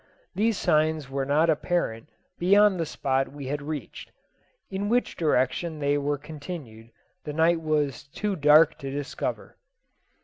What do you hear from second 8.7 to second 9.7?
to discover.